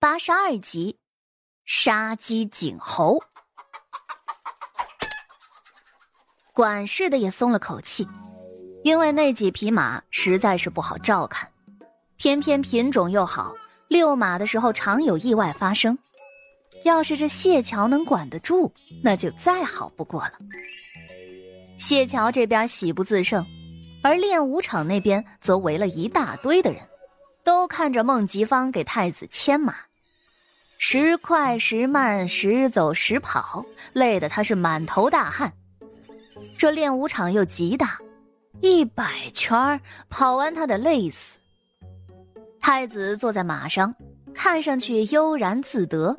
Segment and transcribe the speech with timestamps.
[0.00, 0.96] 八十二集，
[1.66, 3.18] 杀鸡儆猴。
[6.54, 8.08] 管事的也松了口气，
[8.82, 11.46] 因为那几匹马实在是不好照看，
[12.16, 13.54] 偏偏品种又好，
[13.88, 15.98] 遛马的时候常有意外发生。
[16.82, 18.72] 要是这谢桥能管得住，
[19.04, 20.32] 那就再好不过了。
[21.76, 23.44] 谢桥这边喜不自胜，
[24.02, 26.80] 而练武场那边则围了一大堆的人，
[27.44, 29.76] 都看着孟吉芳给太子牵马。
[30.82, 35.52] 时快时慢，时走时跑，累得他是满头大汗。
[36.56, 37.98] 这练武场又极大，
[38.60, 39.78] 一百圈
[40.08, 41.38] 跑完他得累死。
[42.58, 43.94] 太子坐在马上，
[44.34, 46.18] 看上去悠然自得，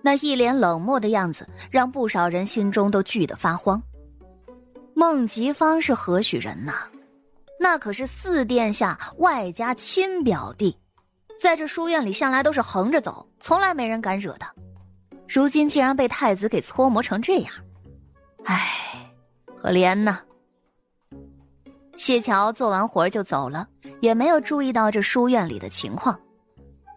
[0.00, 3.80] 那一脸冷漠的样子让不少人心中都惧得发慌。
[4.94, 6.72] 孟吉芳是何许人呐？
[7.60, 10.74] 那可是四殿下外加亲表弟。
[11.40, 14.52] 在这书院里，向来都是横着走，从来没人敢惹他。
[15.28, 17.52] 如今竟然被太子给搓磨成这样，
[18.44, 19.12] 唉，
[19.60, 20.18] 可怜呐！
[21.96, 23.68] 谢桥做完活就走了，
[24.00, 26.18] 也没有注意到这书院里的情况。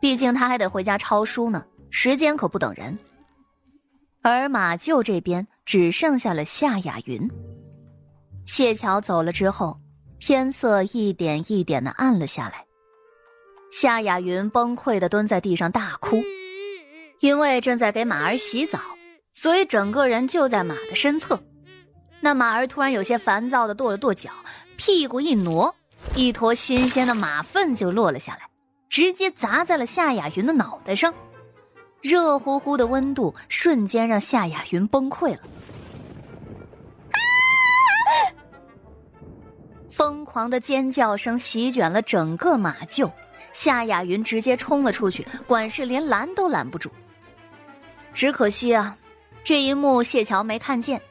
[0.01, 2.97] 毕竟他还得回家抄书呢，时间可不等人。
[4.21, 7.29] 而马厩这边只剩下了夏雅云。
[8.45, 9.79] 谢桥走了之后，
[10.19, 12.64] 天色一点一点的暗了下来。
[13.77, 16.23] 夏雅云崩溃的蹲在地上大哭，
[17.19, 18.79] 因为正在给马儿洗澡，
[19.33, 21.37] 所以整个人就在马的身侧。
[22.21, 24.29] 那马儿突然有些烦躁的跺了跺脚，
[24.77, 25.75] 屁股一挪，
[26.15, 28.47] 一坨新鲜的马粪就落了下来，
[28.87, 31.13] 直接砸在了夏雅云的脑袋上。
[32.01, 35.39] 热乎乎的温度瞬间让夏雅云崩溃了，
[39.89, 43.11] 疯狂的尖叫声席卷了整个马厩。
[43.55, 46.91] 夏雅云直接冲了出去，管事连拦都拦不住。
[48.13, 48.97] 只可惜啊，
[49.45, 51.01] 这一幕谢桥没看见。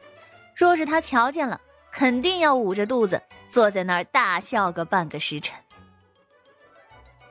[0.55, 1.59] 若是他瞧见了，
[1.91, 5.59] 肯定要捂着肚子坐在那儿大笑个半个时辰。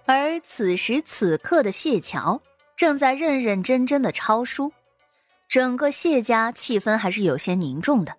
[0.05, 2.41] 而此时此刻的谢桥
[2.75, 4.73] 正在认认真真的抄书，
[5.47, 8.17] 整个谢家气氛还是有些凝重的。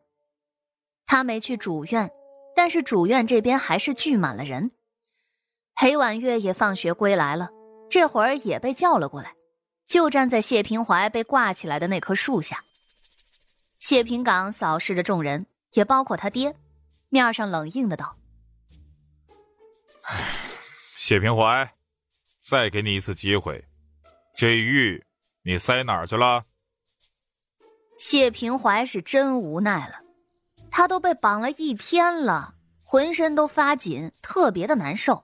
[1.07, 2.09] 他没去主院，
[2.55, 4.71] 但是主院这边还是聚满了人。
[5.75, 7.51] 裴婉月也放学归来了，
[7.91, 9.35] 这会儿也被叫了过来，
[9.87, 12.65] 就站在谢平怀被挂起来的那棵树下。
[13.79, 16.55] 谢平岗扫视着众人，也包括他爹，
[17.09, 18.17] 面上冷硬的道
[20.03, 20.25] ：“唉，
[20.97, 21.71] 谢平怀，
[22.41, 23.63] 再给你一次机会，
[24.37, 25.05] 这玉
[25.43, 26.45] 你塞哪儿去了？”
[27.99, 30.01] 谢平怀是真无奈了，
[30.71, 35.23] 他都被绑了一天了，浑身都发紧，特别的难受。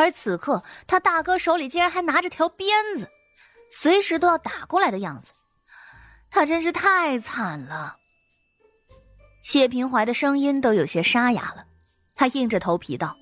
[0.00, 3.10] 而此刻，他大哥手里竟然还拿着条鞭子，
[3.70, 5.32] 随时都要打过来的样子，
[6.30, 7.98] 他真是太惨了。
[9.42, 11.66] 谢平怀的声音都有些沙哑了，
[12.14, 13.14] 他硬着头皮道：“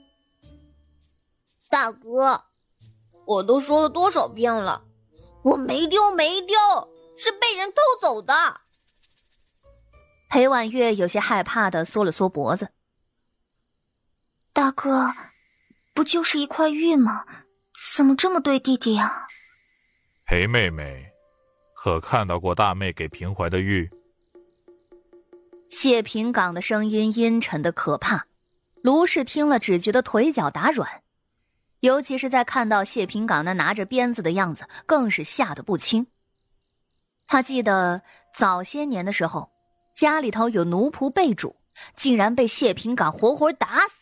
[1.68, 2.44] 大哥，
[3.26, 4.84] 我都说了多少遍了，
[5.42, 6.56] 我没丢，没丢，
[7.16, 8.60] 是被人偷走的。”
[10.30, 12.68] 裴婉月有些害怕的缩了缩脖子，
[14.52, 15.12] 大哥。
[15.98, 17.24] 不就是一块玉吗？
[17.96, 19.26] 怎么这么对弟弟呀？
[20.26, 21.10] 裴妹妹，
[21.74, 23.90] 可看到过大妹给平怀的玉？
[25.68, 28.24] 谢平岗的声音阴沉的可怕，
[28.80, 30.88] 卢氏听了只觉得腿脚打软，
[31.80, 36.06] 尤其是在看到谢平岗那拿着鞭子的样子，更是吓得不轻。
[37.26, 38.00] 他记得
[38.32, 39.50] 早些年的时候，
[39.96, 41.56] 家里头有奴仆被主，
[41.96, 43.97] 竟然被谢平岗活活打死了。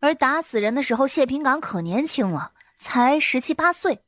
[0.00, 4.00] 而打死人的时候，谢平岗可年轻了，才十七八岁。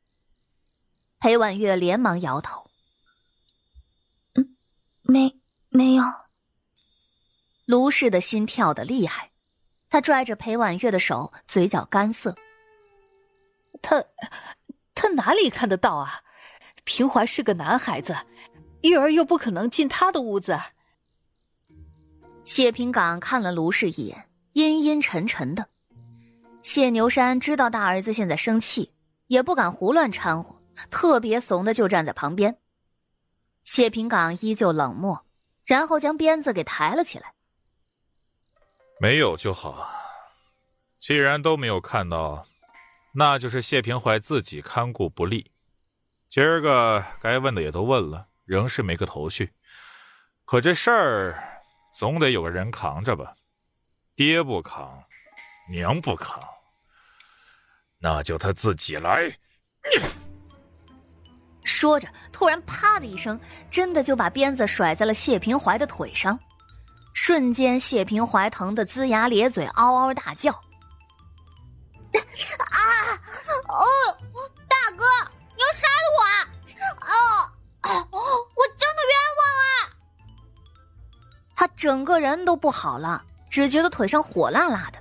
[1.18, 2.70] 裴婉月连忙摇头
[4.34, 4.56] ：“嗯，
[5.02, 6.04] 没没有。”
[7.66, 9.30] 卢氏的心跳的厉害，
[9.88, 12.36] 他拽着裴婉月的手，嘴角干涩
[13.82, 14.04] ：“他，
[14.94, 16.22] 他哪里看得到啊？
[16.84, 18.16] 平怀是个男孩子，
[18.82, 20.58] 玉儿又不可能进他的屋子。”
[22.42, 25.68] 谢平岗看了卢氏一眼，阴阴沉沉的。
[26.62, 28.92] 谢牛山知道大儿子现在生气，
[29.28, 30.60] 也不敢胡乱掺和，
[30.90, 32.58] 特别怂的就站在旁边。
[33.64, 35.24] 谢平岗依旧冷漠，
[35.64, 37.34] 然后将鞭子给抬了起来。
[39.00, 39.88] 没有就好，
[40.98, 42.46] 既然都没有看到，
[43.14, 45.50] 那就是谢平怀自己看顾不力。
[46.28, 49.52] 今儿个该问的也都问了，仍是没个头绪。
[50.44, 51.42] 可这事儿
[51.94, 53.34] 总得有个人扛着吧？
[54.14, 55.04] 爹不扛。
[55.70, 56.42] 娘不扛，
[57.98, 59.32] 那就他自己来。
[61.64, 63.40] 说着，突然啪的一声，
[63.70, 66.38] 真的就把鞭子甩在了谢平怀的腿上。
[67.14, 70.52] 瞬间，谢平怀疼得龇牙咧嘴，嗷嗷大叫
[72.12, 72.82] ：“啊！
[73.68, 73.84] 哦，
[74.68, 75.04] 大哥，
[75.56, 76.20] 你要杀了我
[77.04, 77.14] 啊！
[77.82, 79.94] 哦，我真的冤枉啊！”
[81.54, 84.99] 他整个人都不好了，只觉得腿上火辣辣的。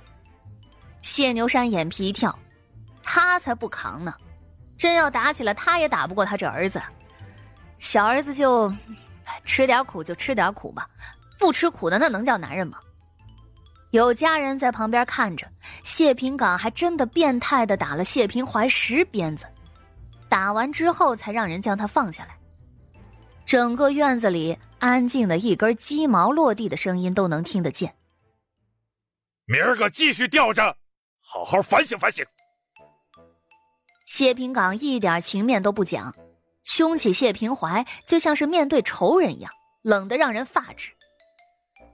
[1.20, 2.34] 谢牛山眼皮一跳，
[3.02, 4.14] 他才不扛呢！
[4.78, 6.80] 真要打起来，他也打不过他这儿子。
[7.78, 8.72] 小儿子就
[9.44, 10.88] 吃点苦就吃点苦吧。
[11.38, 12.78] 不吃苦的那能叫男人吗？
[13.90, 15.46] 有家人在旁边看着，
[15.84, 19.44] 谢平岗还真的变态的打了谢平怀十鞭子，
[20.26, 22.34] 打完之后才让人将他放下来。
[23.44, 27.94] 整个院子里安静的一根鸡毛落地的声音都能听得见。
[29.44, 30.76] 明儿个继续吊着，
[31.20, 32.24] 好好反省反省。
[34.06, 36.12] 谢平岗一点情面都不讲，
[36.64, 39.52] 凶起谢平怀就像是面对仇人一样，
[39.82, 40.90] 冷得让人发指。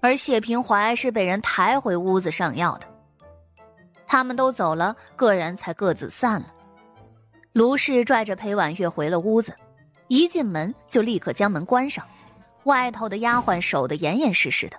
[0.00, 2.87] 而谢平怀是被人抬回屋子上药的。
[4.06, 6.52] 他们都走了，个人才各自散了。
[7.52, 9.55] 卢氏拽着裴婉月回了屋子，
[10.08, 12.06] 一进门就立刻将门关上，
[12.64, 14.78] 外头的丫鬟守得严严实实的。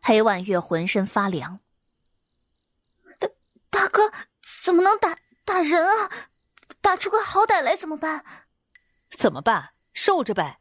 [0.00, 1.58] 裴婉月浑身发凉。
[3.92, 4.10] 哥
[4.64, 6.10] 怎么能打打人啊？
[6.80, 8.24] 打出个好歹来怎么办？
[9.16, 9.70] 怎么办？
[9.92, 10.58] 受着呗。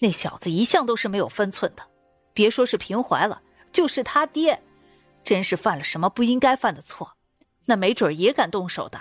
[0.00, 1.82] 那小子一向都是没有分寸的。
[2.32, 4.62] 别说是平怀了，就是他爹，
[5.24, 7.16] 真是犯了什么不应该犯的错，
[7.64, 9.00] 那没准也敢动手的。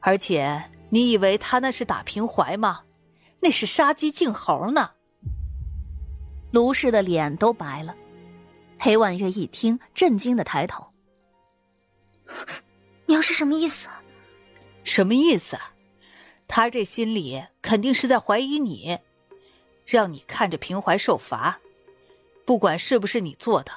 [0.00, 2.82] 而且你以为他那是打平怀吗？
[3.40, 4.90] 那是杀鸡儆猴呢。
[6.52, 7.96] 卢氏的脸都白了。
[8.78, 10.91] 裴婉月一听，震惊的抬头：“娘
[13.22, 13.88] 是什么意思？
[14.84, 15.58] 什么意思？
[16.48, 18.98] 他这心里肯定是在怀疑你，
[19.86, 21.58] 让你看着平怀受罚。”
[22.44, 23.72] 不管是不是你做的，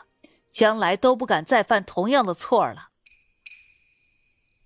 [0.49, 2.89] 将来都不敢再犯同样的错了。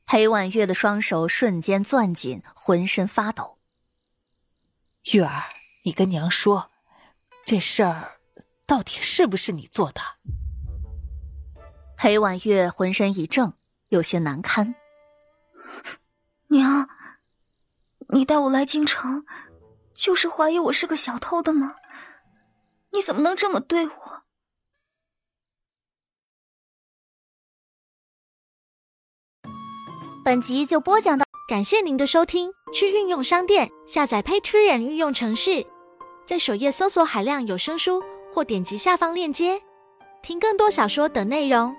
[0.05, 3.57] 裴婉月的双手瞬间攥紧，浑身发抖。
[5.11, 5.49] 月儿，
[5.83, 6.71] 你跟娘说，
[7.45, 8.19] 这事儿
[8.65, 10.01] 到底是不是你做的？
[11.97, 13.53] 裴婉月浑身一怔，
[13.89, 14.74] 有些难堪。
[16.47, 16.88] 娘，
[18.09, 19.25] 你带我来京城，
[19.94, 21.75] 就是怀疑我是个小偷的吗？
[22.91, 24.24] 你怎么能这么对我？
[30.24, 32.53] 本集就播讲到，感谢您的收听。
[32.71, 35.65] 去运用商店下载 Patreon 运用城市，
[36.27, 39.63] 在首页搜索海量有声书，或点击下方链接
[40.21, 41.75] 听更多小说等内容。